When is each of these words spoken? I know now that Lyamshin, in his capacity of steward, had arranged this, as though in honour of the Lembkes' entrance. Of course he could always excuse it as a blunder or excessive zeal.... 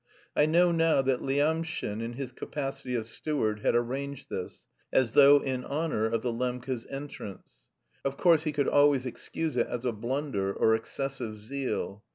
I 0.35 0.47
know 0.47 0.71
now 0.71 1.03
that 1.03 1.21
Lyamshin, 1.21 2.01
in 2.01 2.13
his 2.13 2.31
capacity 2.31 2.95
of 2.95 3.05
steward, 3.05 3.59
had 3.59 3.75
arranged 3.75 4.31
this, 4.31 4.65
as 4.91 5.11
though 5.13 5.37
in 5.43 5.63
honour 5.63 6.07
of 6.07 6.23
the 6.23 6.33
Lembkes' 6.33 6.87
entrance. 6.89 7.67
Of 8.03 8.17
course 8.17 8.41
he 8.41 8.51
could 8.51 8.67
always 8.67 9.05
excuse 9.05 9.57
it 9.57 9.67
as 9.67 9.85
a 9.85 9.91
blunder 9.91 10.51
or 10.51 10.73
excessive 10.73 11.37
zeal.... 11.37 12.03